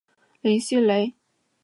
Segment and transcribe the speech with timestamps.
[0.41, 1.13] 林熙蕾。